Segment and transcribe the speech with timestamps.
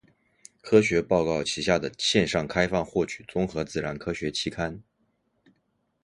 [0.63, 4.81] 科学报告旗下的线上开放获取综合自然科学期刊。